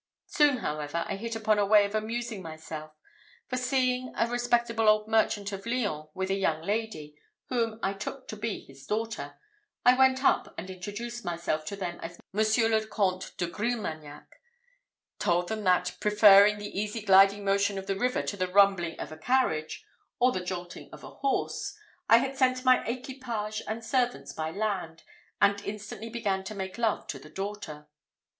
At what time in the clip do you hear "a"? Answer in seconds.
1.59-1.65, 4.17-4.25, 6.31-6.33, 19.11-19.17, 21.03-21.11